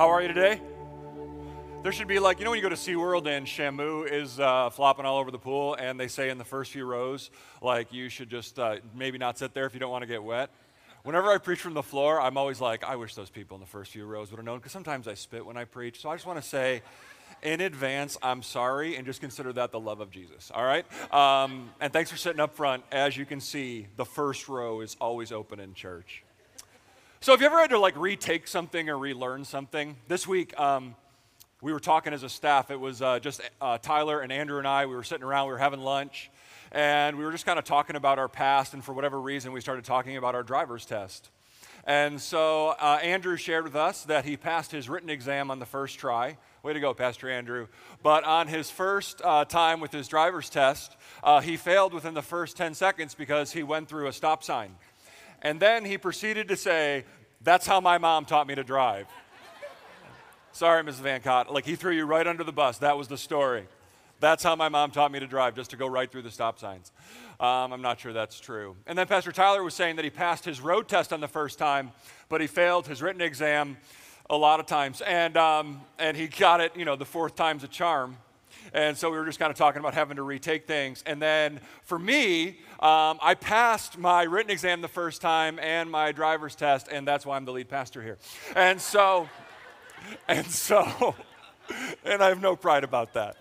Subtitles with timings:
[0.00, 0.62] How are you today?
[1.82, 4.70] There should be like, you know, when you go to SeaWorld and Shamu is uh,
[4.70, 7.30] flopping all over the pool, and they say in the first few rows,
[7.60, 10.22] like, you should just uh, maybe not sit there if you don't want to get
[10.22, 10.48] wet.
[11.02, 13.66] Whenever I preach from the floor, I'm always like, I wish those people in the
[13.66, 16.00] first few rows would have known, because sometimes I spit when I preach.
[16.00, 16.80] So I just want to say,
[17.42, 20.86] in advance, I'm sorry, and just consider that the love of Jesus, all right?
[21.12, 22.84] Um, and thanks for sitting up front.
[22.90, 26.24] As you can see, the first row is always open in church.
[27.22, 29.94] So, have you ever had to like retake something or relearn something?
[30.08, 30.94] This week, um,
[31.60, 32.70] we were talking as a staff.
[32.70, 34.86] It was uh, just uh, Tyler and Andrew and I.
[34.86, 36.30] We were sitting around, we were having lunch,
[36.72, 38.72] and we were just kind of talking about our past.
[38.72, 41.28] And for whatever reason, we started talking about our driver's test.
[41.84, 45.66] And so, uh, Andrew shared with us that he passed his written exam on the
[45.66, 46.38] first try.
[46.62, 47.66] Way to go, Pastor Andrew.
[48.02, 52.22] But on his first uh, time with his driver's test, uh, he failed within the
[52.22, 54.76] first 10 seconds because he went through a stop sign.
[55.42, 57.04] And then he proceeded to say,
[57.42, 59.06] That's how my mom taught me to drive.
[60.52, 61.00] Sorry, Mrs.
[61.00, 61.52] Van Cott.
[61.52, 62.78] Like, he threw you right under the bus.
[62.78, 63.66] That was the story.
[64.18, 66.58] That's how my mom taught me to drive, just to go right through the stop
[66.58, 66.92] signs.
[67.38, 68.76] Um, I'm not sure that's true.
[68.86, 71.58] And then Pastor Tyler was saying that he passed his road test on the first
[71.58, 71.92] time,
[72.28, 73.78] but he failed his written exam
[74.28, 75.00] a lot of times.
[75.00, 78.18] And, um, and he got it, you know, the fourth time's a charm.
[78.72, 81.02] And so we were just kind of talking about having to retake things.
[81.06, 86.12] And then for me, um, I passed my written exam the first time and my
[86.12, 88.18] driver's test, and that's why I'm the lead pastor here.
[88.54, 89.28] And so,
[90.28, 91.14] and so,
[92.04, 93.36] and I have no pride about that.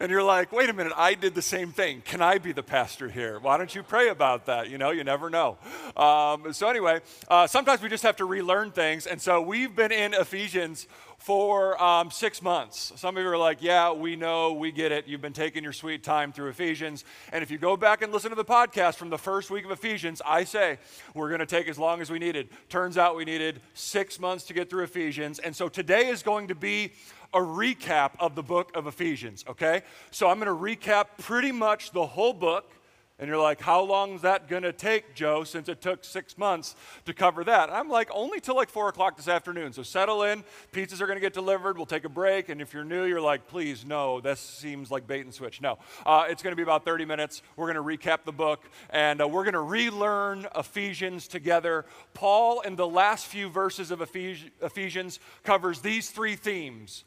[0.00, 2.02] And you're like, wait a minute, I did the same thing.
[2.02, 3.38] Can I be the pastor here?
[3.38, 4.70] Why don't you pray about that?
[4.70, 5.58] You know, you never know.
[5.96, 9.06] Um, so, anyway, uh, sometimes we just have to relearn things.
[9.06, 10.86] And so we've been in Ephesians
[11.18, 12.92] for um, six months.
[12.96, 15.06] Some of you are like, yeah, we know, we get it.
[15.06, 17.04] You've been taking your sweet time through Ephesians.
[17.32, 19.70] And if you go back and listen to the podcast from the first week of
[19.70, 20.78] Ephesians, I say
[21.14, 22.48] we're going to take as long as we needed.
[22.68, 25.38] Turns out we needed six months to get through Ephesians.
[25.38, 26.92] And so today is going to be
[27.32, 29.82] a recap of the book of Ephesians, okay?
[30.10, 32.72] So I'm going to recap pretty much the whole book.
[33.18, 36.36] And you're like, how long is that going to take, Joe, since it took six
[36.36, 37.72] months to cover that?
[37.72, 39.72] I'm like, only till like four o'clock this afternoon.
[39.72, 40.44] So settle in.
[40.70, 41.78] Pizzas are going to get delivered.
[41.78, 42.50] We'll take a break.
[42.50, 45.62] And if you're new, you're like, please, no, this seems like bait and switch.
[45.62, 47.40] No, uh, it's going to be about 30 minutes.
[47.56, 51.86] We're going to recap the book and uh, we're going to relearn Ephesians together.
[52.12, 57.04] Paul, in the last few verses of Ephesians, covers these three themes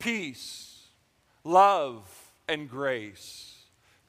[0.00, 0.88] peace,
[1.44, 2.08] love,
[2.48, 3.54] and grace.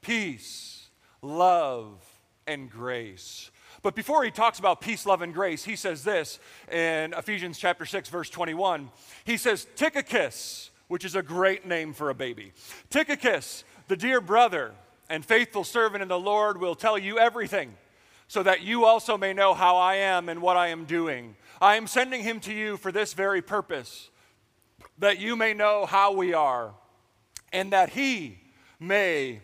[0.01, 0.89] Peace,
[1.21, 2.03] love,
[2.47, 3.51] and grace.
[3.83, 6.39] But before he talks about peace, love, and grace, he says this
[6.71, 8.89] in Ephesians chapter 6, verse 21.
[9.25, 12.53] He says, Tychicus, which is a great name for a baby.
[12.89, 14.73] Tychicus, the dear brother
[15.09, 17.75] and faithful servant in the Lord, will tell you everything,
[18.27, 21.35] so that you also may know how I am and what I am doing.
[21.59, 24.10] I am sending him to you for this very purpose
[25.01, 26.73] that you may know how we are,
[27.51, 28.37] and that he
[28.79, 29.41] may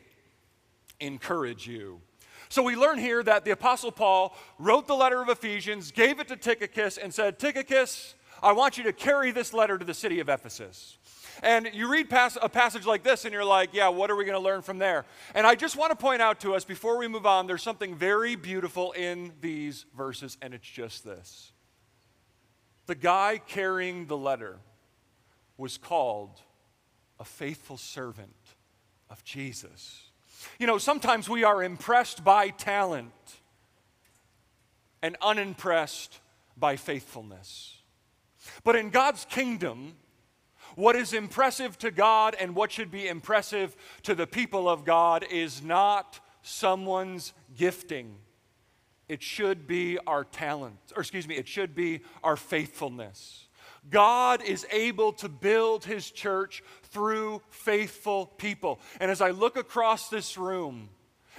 [1.00, 2.00] encourage you.
[2.48, 6.28] So we learn here that the Apostle Paul wrote the letter of Ephesians, gave it
[6.30, 10.20] to Tychicus, and said, Tychicus, I want you to carry this letter to the city
[10.20, 10.98] of Ephesus.
[11.42, 14.26] And you read past a passage like this, and you're like, yeah, what are we
[14.26, 15.06] going to learn from there?
[15.34, 17.96] And I just want to point out to us before we move on, there's something
[17.96, 21.52] very beautiful in these verses, and it's just this.
[22.86, 24.60] The guy carrying the letter
[25.58, 26.42] was called
[27.20, 28.36] a faithful servant
[29.10, 30.04] of Jesus.
[30.60, 33.12] You know, sometimes we are impressed by talent
[35.02, 36.20] and unimpressed
[36.56, 37.78] by faithfulness.
[38.64, 39.96] But in God's kingdom,
[40.76, 45.26] what is impressive to God and what should be impressive to the people of God
[45.30, 48.18] is not someone's gifting.
[49.10, 53.47] It should be our talent, or excuse me, it should be our faithfulness.
[53.90, 58.80] God is able to build his church through faithful people.
[59.00, 60.90] And as I look across this room,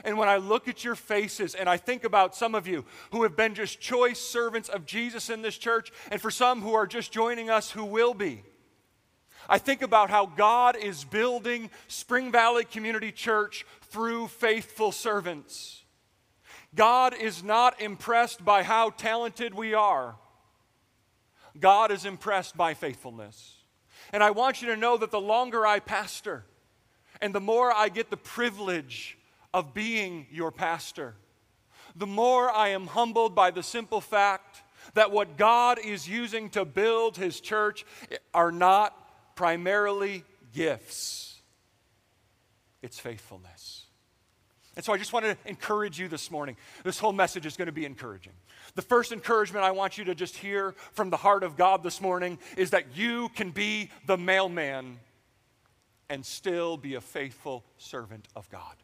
[0.04, 3.24] and when I look at your faces and I think about some of you who
[3.24, 6.86] have been just choice servants of Jesus in this church, and for some who are
[6.86, 8.42] just joining us who will be,
[9.48, 15.84] I think about how God is building Spring Valley Community Church through faithful servants.
[16.74, 20.16] God is not impressed by how talented we are.
[21.60, 23.54] God is impressed by faithfulness.
[24.12, 26.44] And I want you to know that the longer I pastor
[27.20, 29.18] and the more I get the privilege
[29.52, 31.14] of being your pastor,
[31.96, 34.62] the more I am humbled by the simple fact
[34.94, 37.84] that what God is using to build his church
[38.32, 38.94] are not
[39.34, 41.40] primarily gifts,
[42.82, 43.84] it's faithfulness.
[44.76, 46.56] And so I just want to encourage you this morning.
[46.84, 48.32] This whole message is going to be encouraging.
[48.78, 52.00] The first encouragement I want you to just hear from the heart of God this
[52.00, 55.00] morning is that you can be the mailman
[56.08, 58.76] and still be a faithful servant of God.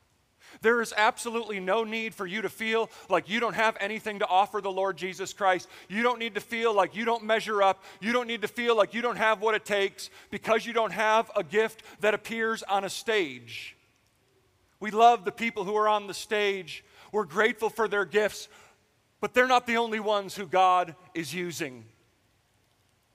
[0.62, 4.26] There is absolutely no need for you to feel like you don't have anything to
[4.26, 5.69] offer the Lord Jesus Christ.
[5.88, 7.85] You don't need to feel like you don't measure up.
[8.00, 10.93] You don't need to feel like you don't have what it takes because you don't
[10.93, 13.76] have a gift that appears on a stage.
[14.81, 16.82] We love the people who are on the stage.
[17.12, 18.49] We're grateful for their gifts,
[19.25, 21.87] but they're not the only ones who God is using.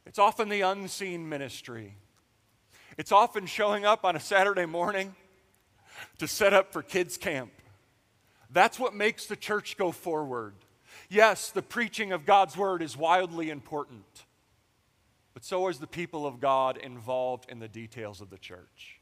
[0.07, 1.97] It's often the unseen ministry.
[2.97, 5.13] It's often showing up on a Saturday morning
[6.17, 7.51] to set up for kids' camp.
[8.49, 10.55] That's what makes the church go forward.
[11.09, 14.25] Yes, the preaching of God's word is wildly important,
[15.35, 18.98] but so is the people of God involved in the details of the church.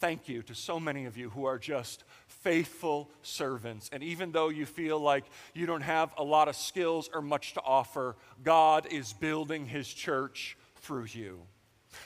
[0.00, 3.90] Thank you to so many of you who are just faithful servants.
[3.92, 7.52] And even though you feel like you don't have a lot of skills or much
[7.52, 11.42] to offer, God is building his church through you.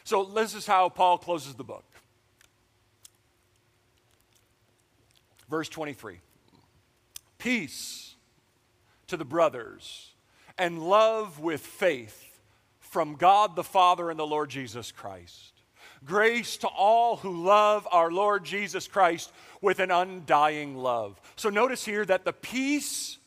[0.03, 1.85] So, this is how Paul closes the book.
[5.49, 6.19] Verse 23
[7.39, 8.17] Peace
[9.07, 10.11] to the brothers
[10.59, 12.41] and love with faith
[12.81, 15.54] from God the Father and the Lord Jesus Christ.
[16.05, 21.21] Grace to all who love our Lord Jesus Christ with an undying love.
[21.37, 23.19] So notice here that the peace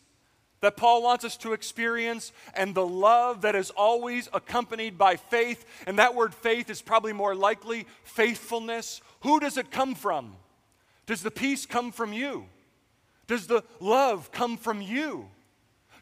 [0.62, 5.66] that Paul wants us to experience and the love that is always accompanied by faith,
[5.86, 9.02] and that word faith is probably more likely faithfulness.
[9.22, 10.36] Who does it come from?
[11.06, 12.46] Does the peace come from you?
[13.28, 15.30] Does the love come from you?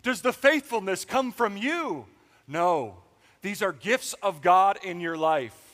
[0.04, 2.06] Does the faithfulness come from you?
[2.48, 2.95] No.
[3.42, 5.64] These are gifts of God in your life.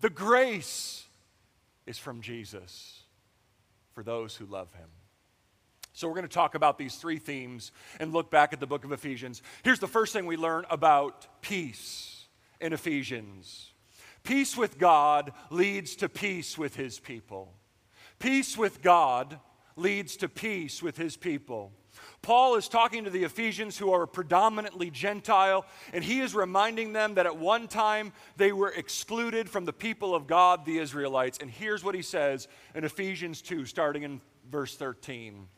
[0.00, 1.04] The grace
[1.86, 3.02] is from Jesus
[3.94, 4.88] for those who love him.
[5.92, 8.84] So, we're going to talk about these three themes and look back at the book
[8.84, 9.40] of Ephesians.
[9.62, 12.26] Here's the first thing we learn about peace
[12.60, 13.72] in Ephesians
[14.22, 17.54] peace with God leads to peace with his people.
[18.18, 19.38] Peace with God
[19.76, 21.72] leads to peace with his people.
[22.22, 27.14] Paul is talking to the Ephesians who are predominantly Gentile, and he is reminding them
[27.14, 31.38] that at one time they were excluded from the people of God, the Israelites.
[31.40, 34.20] And here's what he says in Ephesians 2, starting in
[34.50, 35.48] verse 13.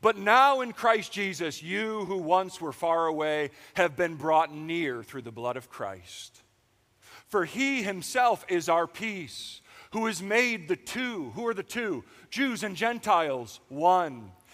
[0.00, 5.02] But now in Christ Jesus, you who once were far away have been brought near
[5.02, 6.42] through the blood of Christ.
[7.28, 9.60] For he himself is our peace
[9.92, 12.04] who has made the two, who are the two?
[12.30, 14.32] Jews and Gentiles, one,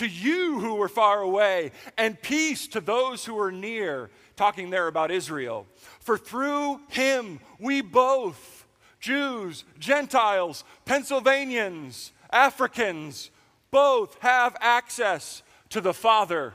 [0.00, 4.08] to you who were far away, and peace to those who are near.
[4.34, 5.66] Talking there about Israel.
[6.00, 8.66] For through him we both,
[8.98, 13.30] Jews, Gentiles, Pennsylvanians, Africans,
[13.70, 16.54] both have access to the Father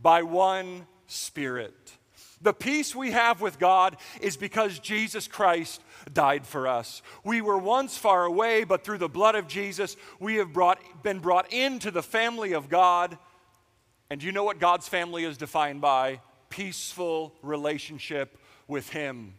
[0.00, 1.74] by one Spirit.
[2.40, 5.80] The peace we have with God is because Jesus Christ
[6.12, 7.02] died for us.
[7.24, 11.18] We were once far away, but through the blood of Jesus, we have brought, been
[11.18, 13.18] brought into the family of God.
[14.10, 16.20] And you know what God's family is defined by?
[16.48, 18.38] Peaceful relationship
[18.68, 19.34] with Him.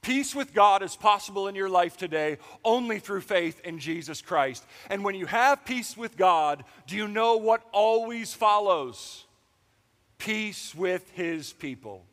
[0.00, 4.64] Peace with God is possible in your life today only through faith in Jesus Christ.
[4.90, 9.26] And when you have peace with God, do you know what always follows?
[10.22, 12.04] peace with his people,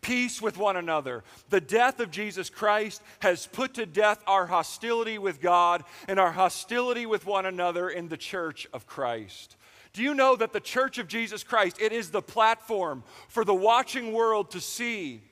[0.00, 1.22] peace with one another.
[1.50, 6.32] The death of Jesus Christ has put to death our hostility with God and our
[6.32, 9.56] hostility with one another in the church of Christ.
[9.92, 13.54] Do you know that the church of Jesus Christ, it is the platform for the
[13.54, 15.22] watching world to see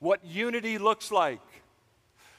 [0.00, 1.40] what unity looks like?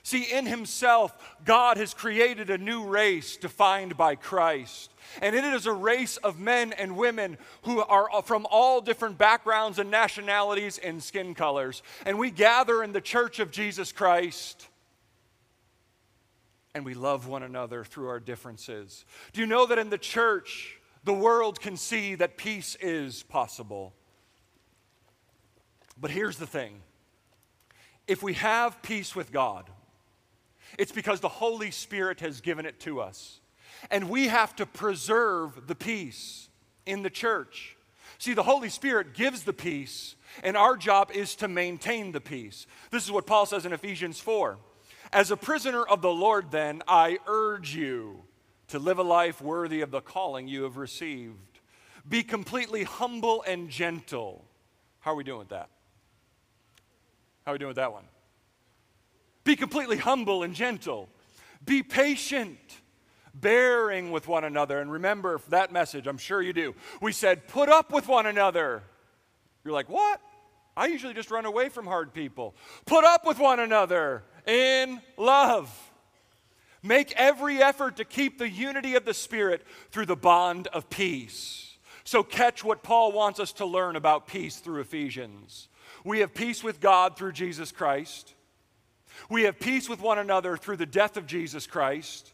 [0.03, 4.91] See, in Himself, God has created a new race defined by Christ.
[5.22, 9.79] And it is a race of men and women who are from all different backgrounds
[9.79, 11.83] and nationalities and skin colors.
[12.05, 14.67] And we gather in the church of Jesus Christ
[16.74, 19.05] and we love one another through our differences.
[19.31, 23.93] Do you know that in the church, the world can see that peace is possible?
[26.00, 26.81] But here's the thing
[28.07, 29.69] if we have peace with God,
[30.77, 33.39] it's because the Holy Spirit has given it to us.
[33.92, 36.50] And we have to preserve the peace
[36.86, 37.75] in the church.
[38.18, 42.65] See, the Holy Spirit gives the peace, and our job is to maintain the peace.
[42.92, 44.58] This is what Paul says in Ephesians 4.
[45.12, 48.24] As a prisoner of the Lord, then, I urge you
[48.70, 51.60] to live a life worthy of the calling you have received.
[52.08, 54.46] Be completely humble and gentle.
[55.00, 55.70] How are we doing with that?
[57.46, 58.06] How are we doing with that one?
[59.43, 61.09] Be completely humble and gentle.
[61.65, 62.59] Be patient,
[63.33, 64.79] bearing with one another.
[64.79, 66.75] And remember that message, I'm sure you do.
[67.01, 68.83] We said, put up with one another.
[69.63, 70.21] You're like, what?
[70.75, 72.55] I usually just run away from hard people.
[72.85, 75.71] Put up with one another in love.
[76.81, 81.77] Make every effort to keep the unity of the Spirit through the bond of peace.
[82.03, 85.69] So, catch what Paul wants us to learn about peace through Ephesians.
[86.03, 88.33] We have peace with God through Jesus Christ.
[89.29, 92.32] We have peace with one another through the death of Jesus Christ,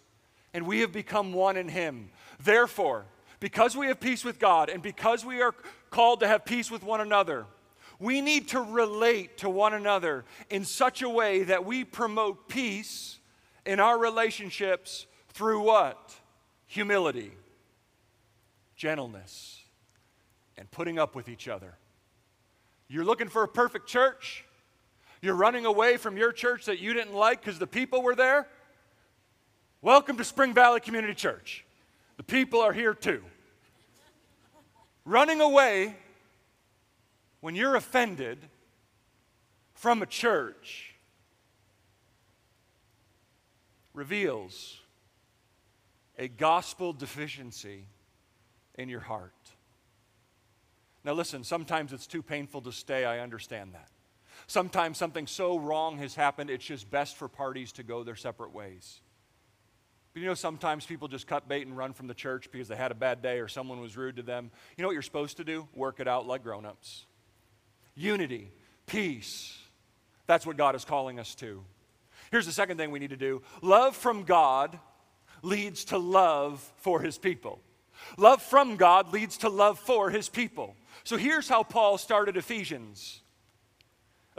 [0.53, 2.09] and we have become one in Him.
[2.43, 3.05] Therefore,
[3.39, 5.53] because we have peace with God and because we are
[5.89, 7.45] called to have peace with one another,
[7.99, 13.19] we need to relate to one another in such a way that we promote peace
[13.65, 16.13] in our relationships through what?
[16.67, 17.31] Humility,
[18.75, 19.61] gentleness,
[20.57, 21.75] and putting up with each other.
[22.87, 24.45] You're looking for a perfect church?
[25.21, 28.47] You're running away from your church that you didn't like because the people were there?
[29.81, 31.65] Welcome to Spring Valley Community Church.
[32.15, 33.21] The people are here too.
[35.03, 35.95] Running away
[37.41, 38.37] when you're offended
[39.73, 40.93] from a church
[43.93, 44.79] reveals
[46.17, 47.85] a gospel deficiency
[48.75, 49.33] in your heart.
[51.03, 53.05] Now, listen, sometimes it's too painful to stay.
[53.05, 53.89] I understand that.
[54.49, 58.51] Sometimes something so wrong has happened, it's just best for parties to go their separate
[58.51, 58.99] ways.
[60.11, 62.75] But you know, sometimes people just cut bait and run from the church because they
[62.75, 64.49] had a bad day or someone was rude to them.
[64.75, 65.67] You know what you're supposed to do?
[65.75, 67.05] Work it out like grown ups.
[67.93, 68.49] Unity,
[68.87, 69.55] peace.
[70.25, 71.63] That's what God is calling us to.
[72.31, 74.79] Here's the second thing we need to do love from God
[75.43, 77.61] leads to love for his people.
[78.17, 80.75] Love from God leads to love for his people.
[81.03, 83.21] So here's how Paul started Ephesians.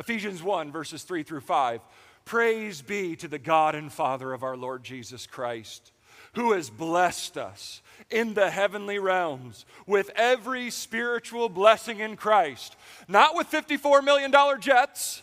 [0.00, 1.83] Ephesians 1, verses 3 through 5.
[2.25, 5.92] Praise be to the God and Father of our Lord Jesus Christ,
[6.35, 12.76] who has blessed us in the heavenly realms with every spiritual blessing in Christ.
[13.09, 15.23] Not with $54 million jets,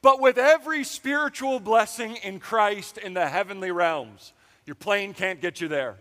[0.00, 4.32] but with every spiritual blessing in Christ in the heavenly realms.
[4.64, 5.96] Your plane can't get you there.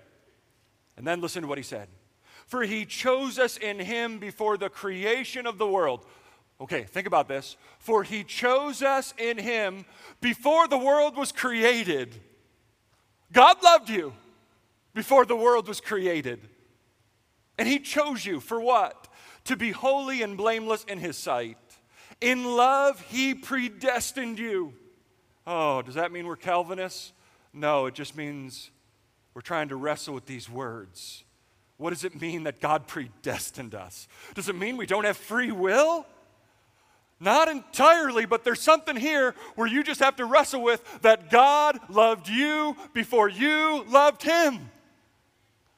[0.98, 1.88] And then listen to what he said.
[2.46, 6.06] For he chose us in him before the creation of the world.
[6.62, 7.58] Okay, think about this.
[7.80, 9.86] For he chose us in him
[10.22, 12.20] before the world was created.
[13.32, 14.14] God loved you
[14.94, 16.40] before the world was created.
[17.58, 19.08] And he chose you for what?
[19.46, 21.58] To be holy and blameless in his sight.
[22.22, 24.74] In love, he predestined you.
[25.46, 27.12] Oh, does that mean we're Calvinists?
[27.54, 28.72] No, it just means
[29.34, 31.24] we're trying to wrestle with these words.
[31.78, 34.08] What does it mean that God predestined us?
[34.34, 36.06] Does it mean we don't have free will?
[37.20, 41.80] Not entirely, but there's something here where you just have to wrestle with that God
[41.90, 44.70] loved you before you loved Him.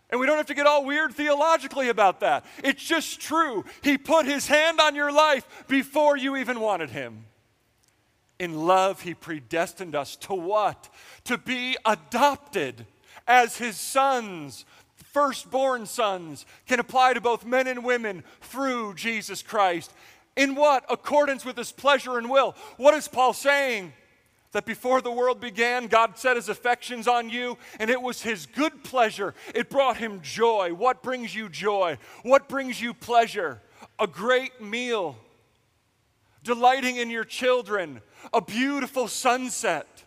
[0.10, 2.46] And we don't have to get all weird theologically about that.
[2.64, 3.66] It's just true.
[3.84, 7.26] He put His hand on your life before you even wanted Him.
[8.40, 10.90] In love, He predestined us to what?
[11.26, 12.86] To be adopted
[13.28, 14.66] as His sons
[15.18, 19.92] firstborn sons can apply to both men and women through Jesus Christ.
[20.38, 20.86] In what?
[20.90, 22.56] Accordance with his pleasure and will.
[22.78, 23.92] What is Paul saying?
[24.54, 28.46] That before the world began, God set his affections on you, and it was his
[28.46, 29.34] good pleasure.
[29.54, 30.74] It brought him joy.
[30.74, 31.98] What brings you joy?
[32.24, 33.62] What brings you pleasure?
[34.00, 35.18] A great meal,
[36.44, 38.02] delighting in your children,
[38.34, 40.04] a beautiful sunset,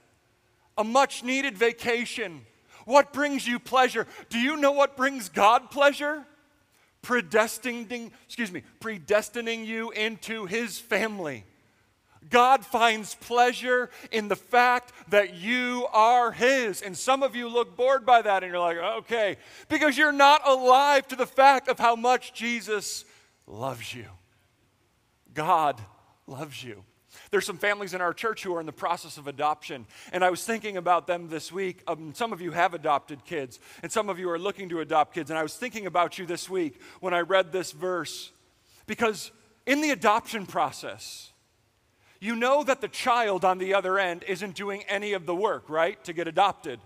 [0.79, 2.47] a much needed vacation.
[2.87, 4.07] What brings you pleasure?
[4.31, 6.25] Do you know what brings God pleasure?
[7.03, 11.45] Predestining, excuse me, predestining you into his family.
[12.29, 16.83] God finds pleasure in the fact that you are His.
[16.83, 19.37] And some of you look bored by that and you're like, okay,
[19.69, 23.05] because you're not alive to the fact of how much Jesus
[23.47, 24.07] loves you.
[25.33, 25.81] God
[26.27, 26.85] loves you.
[27.31, 30.31] There's some families in our church who are in the process of adoption, and I
[30.31, 31.83] was thinking about them this week.
[31.87, 35.15] Um, some of you have adopted kids, and some of you are looking to adopt
[35.15, 38.33] kids, and I was thinking about you this week when I read this verse.
[38.89, 39.31] Because
[39.65, 41.31] in the adoption process,
[42.19, 45.71] you know that the child on the other end isn't doing any of the work,
[45.71, 46.81] right, to get adopted.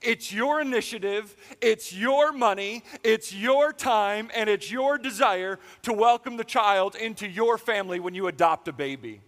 [0.00, 6.36] It's your initiative, it's your money, it's your time, and it's your desire to welcome
[6.36, 9.20] the child into your family when you adopt a baby.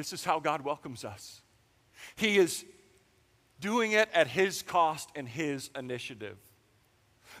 [0.00, 1.42] This is how God welcomes us.
[2.16, 2.64] He is
[3.60, 6.38] doing it at His cost and His initiative.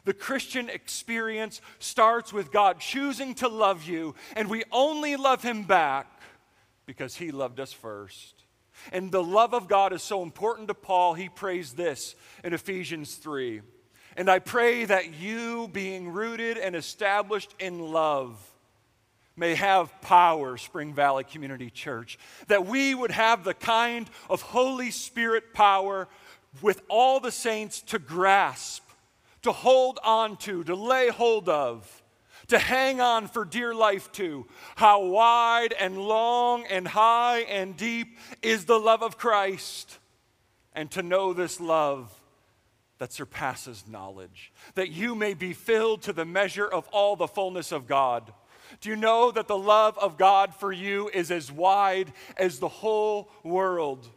[0.04, 5.62] The Christian experience starts with God choosing to love you, and we only love Him
[5.62, 6.20] back
[6.84, 8.44] because He loved us first.
[8.92, 12.14] And the love of God is so important to Paul, he prays this
[12.44, 13.62] in Ephesians 3.
[14.18, 18.38] And I pray that you, being rooted and established in love,
[19.40, 24.90] may have power, Spring Valley Community Church, that we would have the kind of Holy
[24.90, 26.06] Spirit power
[26.60, 28.84] with all the saints to grasp,
[29.42, 31.96] to hold on to, to lay hold of
[32.48, 34.44] to hang on for dear life to.
[34.74, 39.98] How wide and long and high and deep is the love of Christ.
[40.74, 42.12] And to know this love
[42.98, 47.70] that surpasses knowledge, that you may be filled to the measure of all the fullness
[47.72, 48.32] of God.
[48.80, 52.68] Do you know that the love of God for you is as wide as the
[52.68, 54.08] whole world?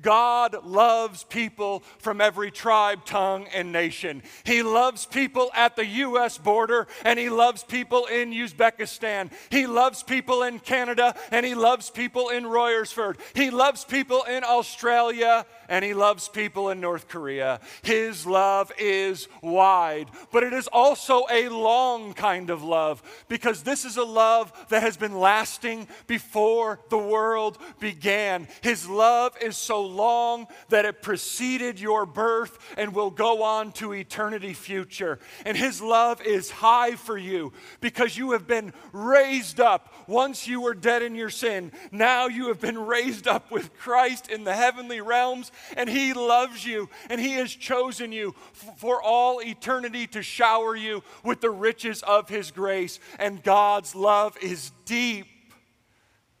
[0.00, 4.22] God loves people from every tribe, tongue, and nation.
[4.44, 6.38] He loves people at the U.S.
[6.38, 9.30] border, and He loves people in Uzbekistan.
[9.50, 13.18] He loves people in Canada, and He loves people in Royersford.
[13.34, 17.60] He loves people in Australia, and He loves people in North Korea.
[17.82, 23.84] His love is wide, but it is also a long kind of love because this
[23.84, 28.48] is a love that has been lasting before the world began.
[28.62, 33.92] His love is so long that it preceded your birth and will go on to
[33.92, 35.18] eternity future.
[35.44, 39.92] And His love is high for you because you have been raised up.
[40.06, 44.30] Once you were dead in your sin, now you have been raised up with Christ
[44.30, 49.02] in the heavenly realms, and He loves you, and He has chosen you f- for
[49.02, 53.00] all eternity to shower you with the riches of His grace.
[53.18, 55.26] And God's love is deep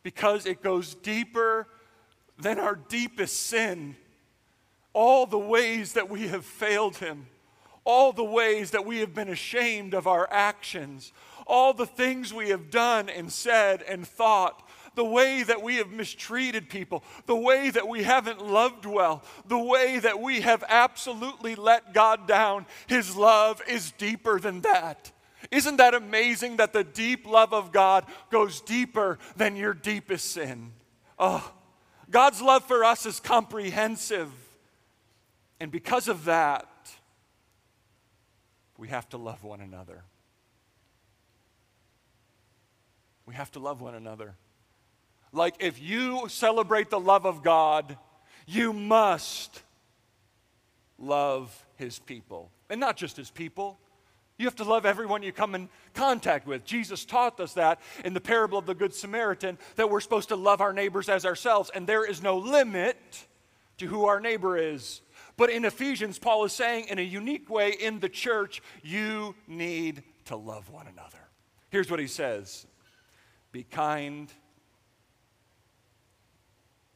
[0.02, 1.66] because it goes deeper
[2.38, 3.96] than our deepest sin,
[4.92, 7.26] all the ways that we have failed Him,
[7.84, 11.12] all the ways that we have been ashamed of our actions,
[11.46, 14.63] all the things we have done and said and thought,
[14.94, 19.58] the way that we have mistreated people, the way that we haven't loved well, the
[19.58, 22.66] way that we have absolutely let God down.
[22.86, 25.12] His love is deeper than that.
[25.50, 30.72] Isn't that amazing that the deep love of God goes deeper than your deepest sin?
[31.18, 31.52] Oh,
[32.10, 34.30] God's love for us is comprehensive.
[35.60, 36.68] And because of that,
[38.76, 40.02] we have to love one another.
[43.26, 44.34] We have to love one another.
[45.34, 47.98] Like if you celebrate the love of God,
[48.46, 49.62] you must
[50.98, 52.50] love his people.
[52.70, 53.78] And not just his people,
[54.38, 56.64] you have to love everyone you come in contact with.
[56.64, 60.36] Jesus taught us that in the parable of the Good Samaritan, that we're supposed to
[60.36, 63.26] love our neighbors as ourselves, and there is no limit
[63.78, 65.02] to who our neighbor is.
[65.36, 70.02] But in Ephesians, Paul is saying in a unique way in the church, you need
[70.26, 71.18] to love one another.
[71.70, 72.66] Here's what he says
[73.50, 74.32] Be kind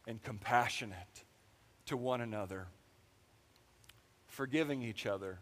[0.08, 1.22] and compassionate
[1.86, 2.66] to one another,
[4.26, 5.38] forgiving each other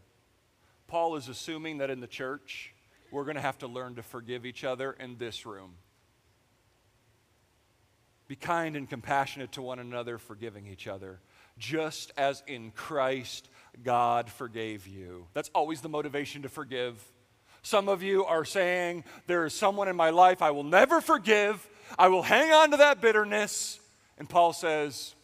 [0.87, 2.73] Paul is assuming that in the church,
[3.11, 5.75] we're going to have to learn to forgive each other in this room.
[8.29, 11.21] Be kind and compassionate to one another, forgiving each other,
[11.59, 13.49] just as in Christ
[13.83, 15.27] God forgave you.
[15.33, 17.03] That's always the motivation to forgive.
[17.63, 21.67] Some of you are saying, There is someone in my life I will never forgive.
[21.99, 23.81] I will hang on to that bitterness.
[24.19, 25.15] And Paul says,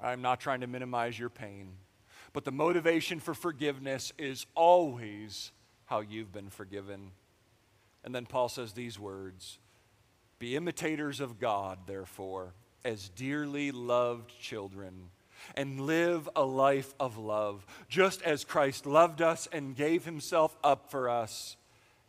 [0.00, 1.72] I'm not trying to minimize your pain.
[2.32, 5.50] But the motivation for forgiveness is always
[5.86, 7.10] how you've been forgiven.
[8.04, 9.58] And then Paul says these words
[10.38, 15.10] Be imitators of God, therefore, as dearly loved children,
[15.56, 20.90] and live a life of love, just as Christ loved us and gave himself up
[20.90, 21.56] for us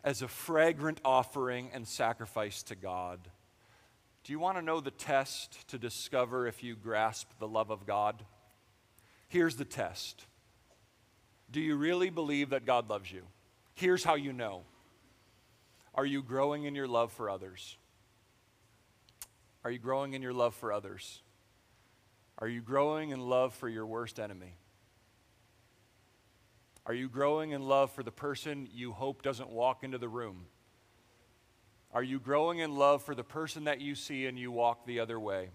[0.03, 3.19] as a fragrant offering and sacrifice to God.
[4.23, 7.87] Do you want to know the test to discover if you grasp the love of
[7.87, 8.23] God?
[9.27, 10.25] Here's the test
[11.49, 13.23] Do you really believe that God loves you?
[13.73, 14.63] Here's how you know
[15.95, 17.77] Are you growing in your love for others?
[19.63, 21.21] Are you growing in your love for others?
[22.39, 24.55] Are you growing in love for your worst enemy?
[26.85, 30.47] Are you growing in love for the person you hope doesn't walk into the room?
[31.93, 34.99] Are you growing in love for the person that you see and you walk the
[34.99, 35.49] other way?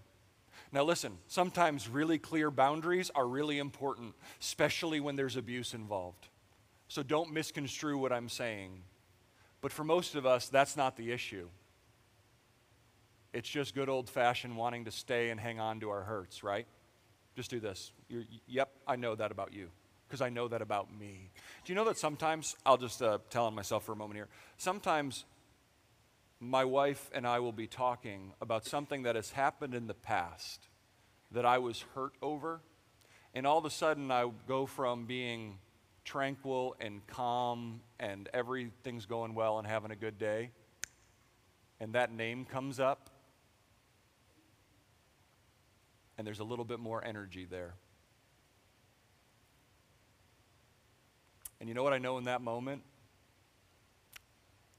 [0.72, 6.28] Now, listen, sometimes really clear boundaries are really important, especially when there's abuse involved.
[6.88, 8.82] So don't misconstrue what I'm saying.
[9.60, 11.48] But for most of us, that's not the issue.
[13.32, 16.66] It's just good old fashioned wanting to stay and hang on to our hurts, right?
[17.34, 17.92] Just do this.
[18.08, 19.68] You're, yep, I know that about you
[20.06, 21.30] because I know that about me.
[21.64, 24.28] Do you know that sometimes, I'll just uh, tell on myself for a moment here,
[24.56, 25.24] sometimes
[26.40, 30.68] my wife and I will be talking about something that has happened in the past
[31.32, 32.60] that I was hurt over,
[33.34, 35.58] and all of a sudden I go from being
[36.04, 40.50] tranquil and calm and everything's going well and having a good day,
[41.80, 43.10] and that name comes up,
[46.18, 47.74] and there's a little bit more energy there.
[51.60, 52.82] And you know what I know in that moment?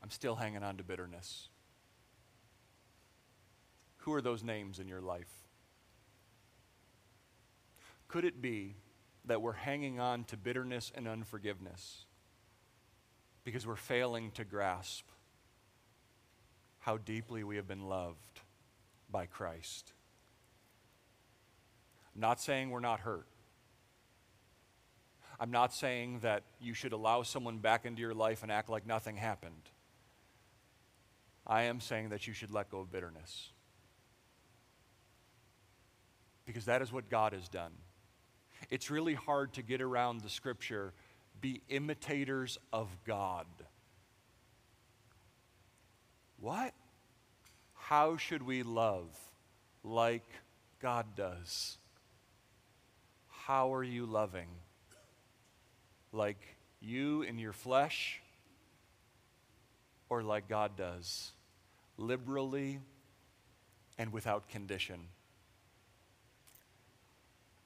[0.07, 1.49] I'm still hanging on to bitterness.
[3.97, 5.27] Who are those names in your life?
[8.07, 8.77] Could it be
[9.25, 12.05] that we're hanging on to bitterness and unforgiveness
[13.43, 15.03] because we're failing to grasp
[16.79, 18.39] how deeply we have been loved
[19.11, 19.91] by Christ?
[22.15, 23.27] I'm not saying we're not hurt.
[25.37, 28.87] I'm not saying that you should allow someone back into your life and act like
[28.87, 29.69] nothing happened.
[31.47, 33.51] I am saying that you should let go of bitterness.
[36.45, 37.71] Because that is what God has done.
[38.69, 40.93] It's really hard to get around the scripture
[41.39, 43.45] be imitators of God.
[46.39, 46.73] What?
[47.73, 49.07] How should we love
[49.83, 50.27] like
[50.81, 51.77] God does?
[53.29, 54.49] How are you loving?
[56.11, 58.21] Like you in your flesh
[60.09, 61.31] or like God does?
[61.97, 62.79] Liberally
[63.97, 64.99] and without condition.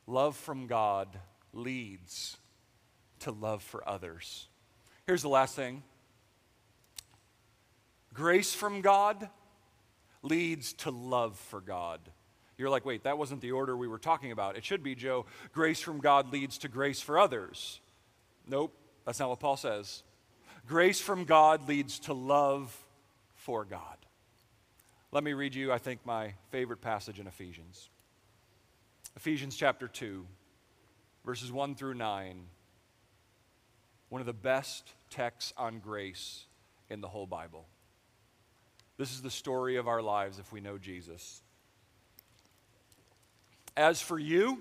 [0.08, 1.08] Love from God
[1.54, 2.38] leads
[3.20, 4.48] to love for others.
[5.06, 5.84] Here's the last thing
[8.14, 9.30] grace from God
[10.22, 12.00] leads to love for God.
[12.58, 14.56] You're like, wait, that wasn't the order we were talking about.
[14.56, 17.80] It should be, Joe, grace from God leads to grace for others.
[18.48, 20.04] Nope, that's not what Paul says.
[20.68, 22.78] Grace from God leads to love
[23.36, 23.98] for God.
[25.14, 27.90] Let me read you, I think, my favorite passage in Ephesians.
[29.18, 30.26] Ephesians chapter 2,
[31.26, 32.44] verses 1 through 9.
[34.08, 36.46] One of the best texts on grace
[36.90, 37.66] in the whole Bible.
[38.96, 41.42] This is the story of our lives if we know Jesus.
[43.76, 44.60] As for you,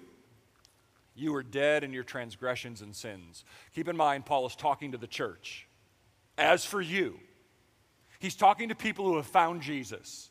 [1.14, 3.44] you were dead in your transgressions and sins.
[3.72, 5.68] Keep in mind, Paul is talking to the church.
[6.36, 7.20] As for you,
[8.18, 10.30] he's talking to people who have found Jesus.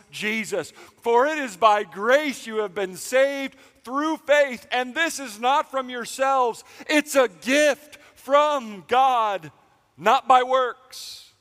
[0.11, 0.71] Jesus.
[1.01, 5.71] For it is by grace you have been saved through faith, and this is not
[5.71, 9.51] from yourselves, it's a gift from God,
[9.97, 11.31] not by works.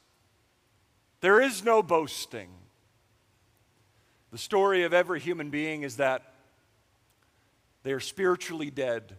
[1.20, 2.48] There is no boasting.
[4.30, 6.33] The story of every human being is that
[7.83, 9.16] they are spiritually dead.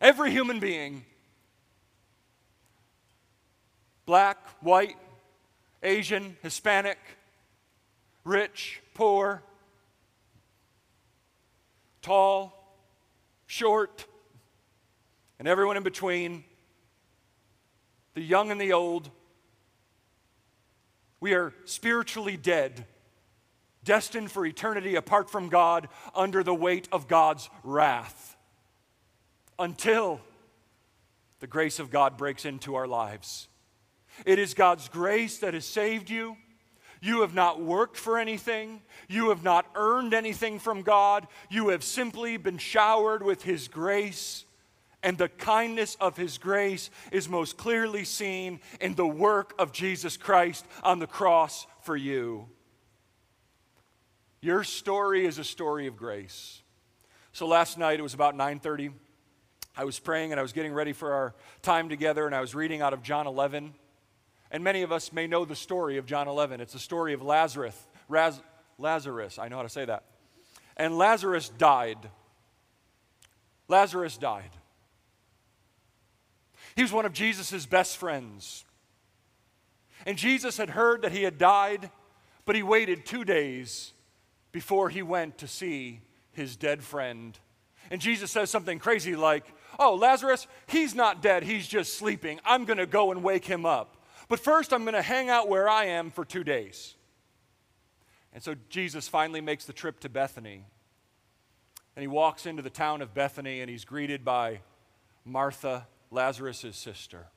[0.00, 1.04] Every human being,
[4.04, 4.96] black, white,
[5.82, 6.98] Asian, Hispanic,
[8.26, 9.40] rich, poor,
[12.02, 12.76] tall,
[13.46, 14.04] short,
[15.38, 16.42] and everyone in between,
[18.14, 19.10] the young and the old.
[21.20, 22.84] We are spiritually dead,
[23.84, 28.36] destined for eternity apart from God under the weight of God's wrath
[29.58, 30.20] until
[31.38, 33.46] the grace of God breaks into our lives.
[34.24, 36.36] It is God's grace that has saved you.
[37.00, 38.82] You have not worked for anything.
[39.08, 41.26] You have not earned anything from God.
[41.50, 44.44] You have simply been showered with His grace.
[45.02, 50.16] And the kindness of His grace is most clearly seen in the work of Jesus
[50.16, 52.48] Christ on the cross for you.
[54.40, 56.62] Your story is a story of grace.
[57.32, 58.92] So last night, it was about 9:30.
[59.76, 62.54] I was praying and I was getting ready for our time together, and I was
[62.54, 63.74] reading out of John 11.
[64.56, 66.62] And many of us may know the story of John 11.
[66.62, 67.78] It's the story of Lazarus.
[68.08, 68.40] Raz,
[68.78, 70.04] Lazarus, I know how to say that.
[70.78, 71.98] And Lazarus died.
[73.68, 74.48] Lazarus died.
[76.74, 78.64] He was one of Jesus' best friends.
[80.06, 81.90] And Jesus had heard that he had died,
[82.46, 83.92] but he waited two days
[84.52, 86.00] before he went to see
[86.32, 87.38] his dead friend.
[87.90, 89.44] And Jesus says something crazy like,
[89.78, 92.40] Oh, Lazarus, he's not dead, he's just sleeping.
[92.42, 93.92] I'm going to go and wake him up.
[94.28, 96.94] But first, I'm going to hang out where I am for two days.
[98.32, 100.64] And so Jesus finally makes the trip to Bethany.
[101.94, 104.60] And he walks into the town of Bethany and he's greeted by
[105.24, 107.28] Martha, Lazarus' sister.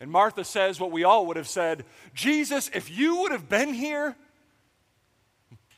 [0.00, 1.84] And Martha says what we all would have said
[2.14, 4.16] Jesus, if you would have been here,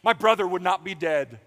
[0.03, 1.41] my brother would not be dead.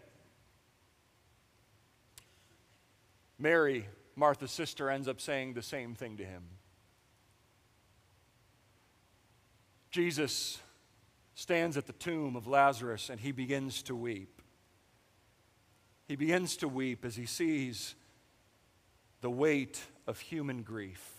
[3.40, 6.44] Mary, Martha's sister, ends up saying the same thing to him.
[9.96, 10.62] Jesus
[11.36, 14.42] stands at the tomb of Lazarus and he begins to weep.
[16.06, 17.96] He begins to weep as he sees
[19.22, 21.14] the weight of human grief.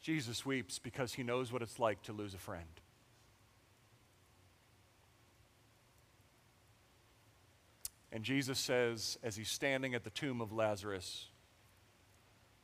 [0.00, 2.64] Jesus weeps because he knows what it's like to lose a friend.
[8.10, 11.26] And Jesus says, as he's standing at the tomb of Lazarus,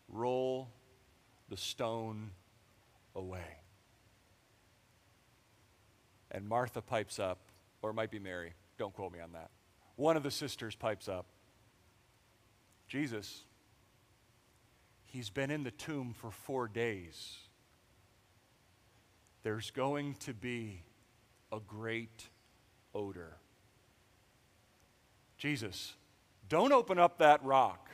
[0.09, 0.71] roll
[1.49, 2.31] the stone
[3.15, 3.63] away.
[6.31, 7.39] And Martha pipes up,
[7.83, 9.51] or it might be Mary, don't quote me on that.
[9.97, 11.27] One of the sisters pipes up
[12.89, 13.45] Jesus,
[15.05, 17.37] he's been in the tomb for four days.
[19.43, 20.83] There's going to be
[21.53, 22.29] a great
[22.95, 23.37] odor.
[25.37, 25.93] Jesus,
[26.49, 27.91] don't open up that rock.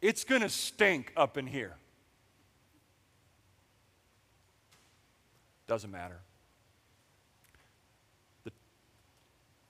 [0.00, 1.76] It's going to stink up in here.
[5.66, 6.20] Doesn't matter.
[8.44, 8.52] The,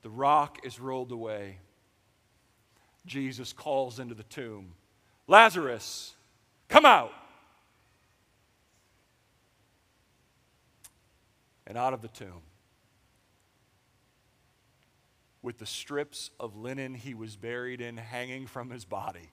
[0.03, 1.59] the rock is rolled away.
[3.07, 4.73] Jesus calls into the tomb
[5.27, 6.15] Lazarus,
[6.69, 7.13] come out.
[11.67, 12.43] And out of the tomb
[15.41, 19.31] with the strips of linen he was buried in hanging from his body.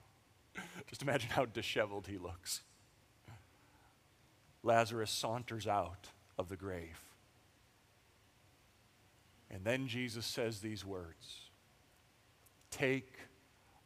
[0.88, 2.62] Just imagine how disheveled he looks.
[4.64, 6.08] Lazarus saunters out
[6.42, 7.00] of the grave.
[9.50, 11.50] And then Jesus says these words
[12.70, 13.14] Take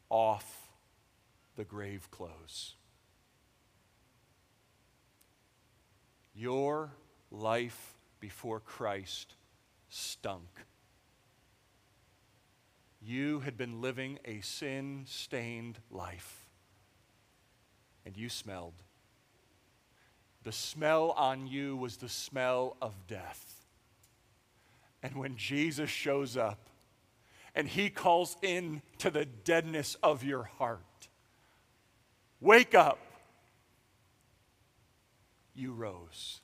[0.10, 0.70] off
[1.56, 2.76] the grave clothes.
[6.34, 6.92] Your
[7.32, 9.36] life before Christ
[9.90, 10.66] stunk
[13.06, 16.50] you had been living a sin stained life
[18.04, 18.85] and you smelled.
[20.46, 23.66] The smell on you was the smell of death.
[25.02, 26.70] And when Jesus shows up
[27.56, 31.08] and he calls in to the deadness of your heart,
[32.40, 33.00] wake up,
[35.56, 36.42] you rose.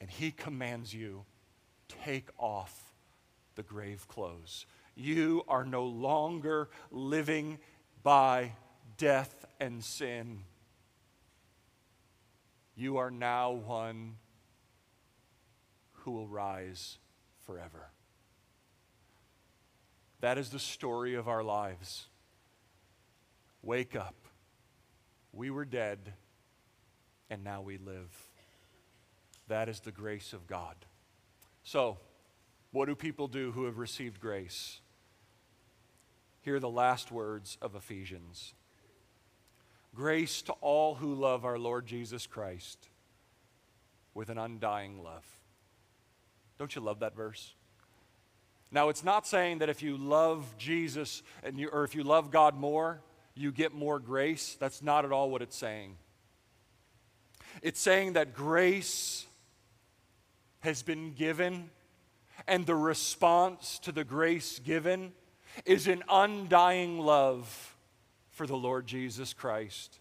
[0.00, 1.24] And he commands you,
[2.04, 2.94] take off
[3.56, 4.64] the grave clothes.
[4.94, 7.58] You are no longer living
[8.02, 8.52] by
[8.96, 10.40] death and sin.
[12.74, 14.16] You are now one
[15.92, 16.98] who will rise
[17.44, 17.90] forever.
[20.20, 22.06] That is the story of our lives.
[23.62, 24.14] Wake up.
[25.32, 26.14] We were dead,
[27.28, 28.10] and now we live.
[29.48, 30.76] That is the grace of God.
[31.62, 31.98] So,
[32.72, 34.80] what do people do who have received grace?
[36.40, 38.54] Hear the last words of Ephesians
[39.96, 42.90] Grace to all who love our Lord Jesus Christ
[44.12, 45.24] with an undying love.
[46.58, 47.54] Don't you love that verse?
[48.70, 52.30] Now, it's not saying that if you love Jesus and you, or if you love
[52.30, 53.00] God more,
[53.34, 54.56] you get more grace.
[54.60, 55.96] That's not at all what it's saying.
[57.62, 59.24] It's saying that grace
[60.60, 61.70] has been given
[62.46, 65.12] and the response to the grace given
[65.64, 67.75] is an undying love
[68.36, 69.98] for the Lord Jesus Christ.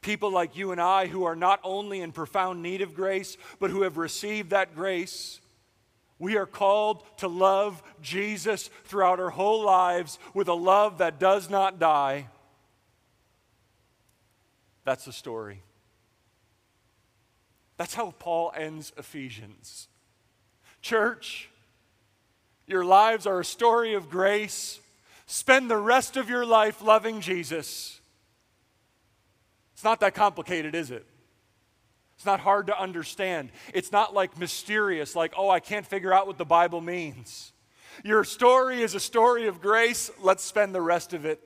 [0.00, 3.70] People like you and I who are not only in profound need of grace, but
[3.70, 5.40] who have received that grace.
[6.18, 11.48] We are called to love Jesus throughout our whole lives with a love that does
[11.48, 12.26] not die.
[14.84, 15.62] That's the story.
[17.76, 19.86] That's how Paul ends Ephesians.
[20.82, 21.50] Church,
[22.66, 24.80] your lives are a story of grace.
[25.30, 28.00] Spend the rest of your life loving Jesus.
[29.74, 31.04] It's not that complicated, is it?
[32.16, 33.50] It's not hard to understand.
[33.74, 37.52] It's not like mysterious, like, oh, I can't figure out what the Bible means.
[38.02, 40.10] Your story is a story of grace.
[40.18, 41.40] Let's spend the rest of it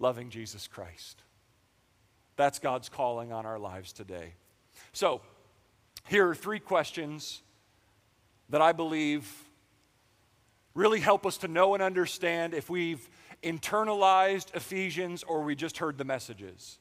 [0.00, 1.22] loving Jesus Christ.
[2.34, 4.34] That's God's calling on our lives today.
[4.92, 5.20] So,
[6.08, 7.40] here are three questions
[8.48, 9.32] that I believe
[10.78, 13.10] really help us to know and understand if we've
[13.42, 16.78] internalized Ephesians or we just heard the messages.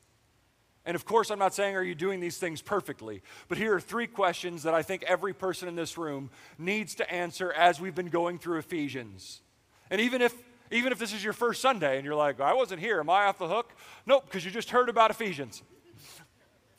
[0.85, 3.23] And of course, I'm not saying, are you doing these things perfectly?
[3.47, 6.29] But here are three questions that I think every person in this room
[6.59, 9.41] needs to answer as we've been going through Ephesians.
[9.89, 10.33] And even if
[10.69, 13.25] even if this is your first Sunday and you're like, I wasn't here, am I
[13.25, 13.73] off the hook?
[14.05, 15.63] Nope, because you just heard about Ephesians.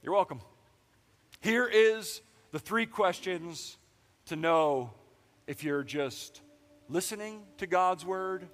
[0.03, 0.43] You're welcome.
[1.41, 2.21] Here is
[2.53, 3.79] the three questions
[4.27, 4.91] to know
[5.47, 6.43] if you're just
[6.89, 8.49] listening to God's word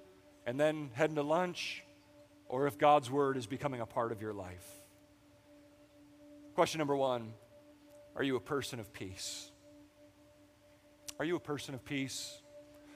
[0.45, 1.83] and then heading to lunch,
[2.47, 4.67] or if God's word is becoming a part of your life.
[6.53, 7.33] Question number one
[8.15, 9.51] Are you a person of peace?
[11.17, 12.41] Are you a person of peace?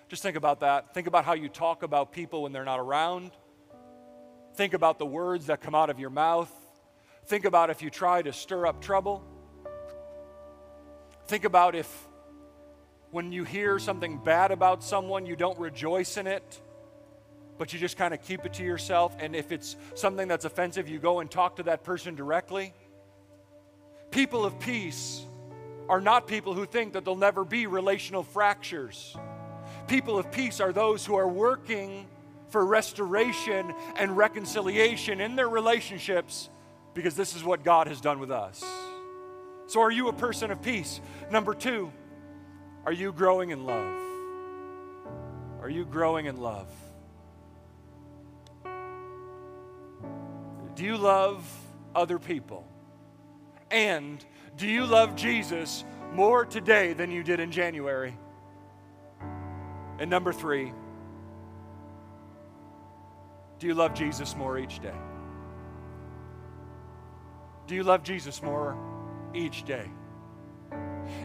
[0.10, 0.94] Just think about that.
[0.94, 3.32] Think about how you talk about people when they're not around.
[4.56, 6.52] Think about the words that come out of your mouth.
[7.28, 9.24] Think about if you try to stir up trouble.
[11.28, 12.09] Think about if
[13.12, 16.62] when you hear something bad about someone, you don't rejoice in it,
[17.58, 19.16] but you just kind of keep it to yourself.
[19.20, 22.74] And if it's something that's offensive, you go and talk to that person directly.
[24.12, 25.26] People of peace
[25.88, 29.16] are not people who think that there'll never be relational fractures.
[29.88, 32.06] People of peace are those who are working
[32.50, 36.50] for restoration and reconciliation in their relationships
[36.94, 38.64] because this is what God has done with us.
[39.68, 41.00] So, are you a person of peace?
[41.32, 41.92] Number two,
[42.86, 44.02] are you growing in love?
[45.62, 46.68] Are you growing in love?
[50.76, 51.46] Do you love
[51.94, 52.66] other people?
[53.70, 54.24] And
[54.56, 58.18] do you love Jesus more today than you did in January?
[60.00, 60.72] And number three,
[63.60, 64.96] do you love Jesus more each day?
[67.68, 68.78] Do you love Jesus more
[69.34, 69.86] each day?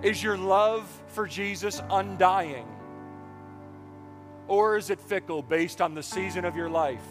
[0.03, 2.67] Is your love for Jesus undying?
[4.47, 7.05] Or is it fickle based on the season of your life?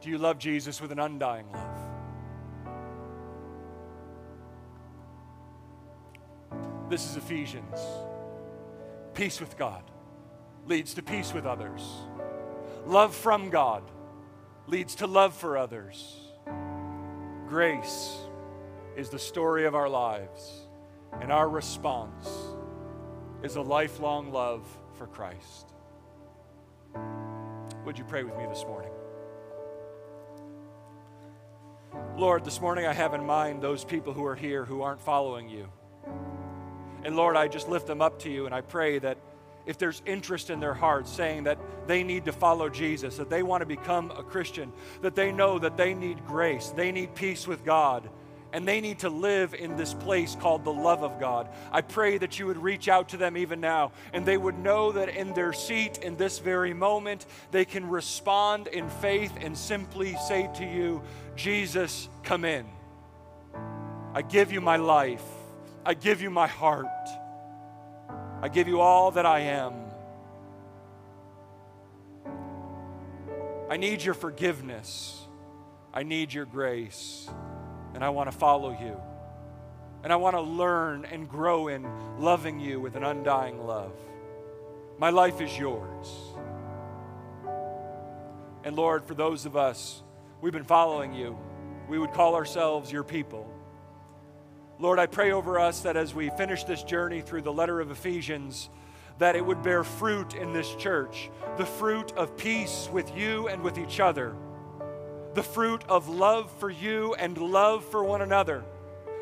[0.00, 1.78] Do you love Jesus with an undying love?
[6.90, 7.80] This is Ephesians.
[9.14, 9.82] Peace with God
[10.66, 11.82] leads to peace with others.
[12.86, 13.82] Love from God
[14.66, 16.16] leads to love for others.
[17.48, 18.16] Grace
[18.96, 20.66] is the story of our lives,
[21.20, 22.28] and our response
[23.42, 24.66] is a lifelong love
[24.98, 25.72] for Christ.
[27.84, 28.90] Would you pray with me this morning?
[32.16, 35.48] Lord, this morning I have in mind those people who are here who aren't following
[35.48, 35.68] you.
[37.04, 39.18] And Lord, I just lift them up to you and I pray that
[39.66, 43.42] if there's interest in their hearts saying that they need to follow Jesus, that they
[43.42, 47.46] want to become a Christian, that they know that they need grace, they need peace
[47.46, 48.08] with God,
[48.54, 51.48] and they need to live in this place called the love of God.
[51.72, 54.92] I pray that you would reach out to them even now and they would know
[54.92, 60.16] that in their seat in this very moment, they can respond in faith and simply
[60.28, 61.02] say to you,
[61.34, 62.64] Jesus, come in.
[64.14, 65.24] I give you my life,
[65.84, 66.86] I give you my heart.
[68.40, 69.72] I give you all that I am.
[73.70, 75.22] I need your forgiveness.
[75.92, 77.28] I need your grace.
[77.94, 79.00] And I want to follow you.
[80.02, 81.86] And I want to learn and grow in
[82.18, 83.92] loving you with an undying love.
[84.98, 86.08] My life is yours.
[88.64, 90.02] And Lord, for those of us,
[90.40, 91.38] we've been following you,
[91.88, 93.50] we would call ourselves your people.
[94.78, 97.90] Lord, I pray over us that as we finish this journey through the letter of
[97.90, 98.70] Ephesians,
[99.18, 103.62] that it would bear fruit in this church the fruit of peace with you and
[103.62, 104.34] with each other,
[105.34, 108.64] the fruit of love for you and love for one another.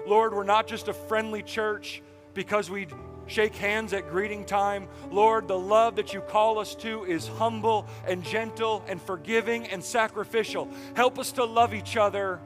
[0.06, 2.02] Lord, we're not just a friendly church
[2.34, 2.86] because we
[3.26, 4.88] shake hands at greeting time.
[5.10, 9.82] Lord, the love that you call us to is humble and gentle and forgiving and
[9.82, 10.68] sacrificial.
[10.94, 12.40] Help us to love each other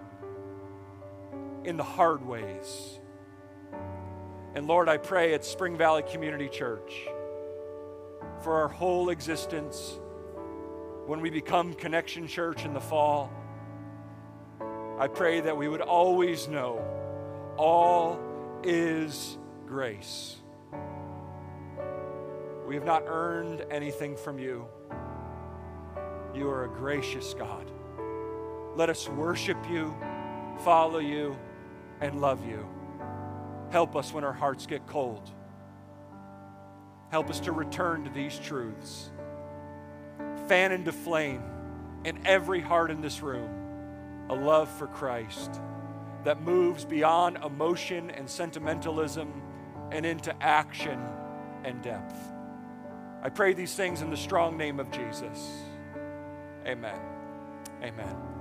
[1.65, 3.01] in the hard ways.
[4.55, 7.07] And Lord, I pray at Spring Valley Community Church
[8.43, 9.99] for our whole existence
[11.07, 13.31] when we become Connection Church in the fall.
[14.99, 16.83] I pray that we would always know
[17.59, 18.19] all
[18.63, 19.37] is
[19.67, 20.37] grace.
[22.67, 24.67] We have not earned anything from you.
[26.35, 27.71] You are a gracious God.
[28.75, 29.95] Let us worship you,
[30.65, 31.37] follow you,
[32.01, 32.67] and love you.
[33.71, 35.31] Help us when our hearts get cold.
[37.11, 39.11] Help us to return to these truths.
[40.49, 41.43] Fan into flame
[42.05, 43.66] in every heart in this room
[44.29, 45.61] a love for Christ
[46.25, 49.43] that moves beyond emotion and sentimentalism
[49.93, 51.01] and into action
[51.65, 52.17] and depth.
[53.23, 55.51] I pray these things in the strong name of Jesus.
[56.67, 56.99] Amen.
[57.83, 58.27] Amen.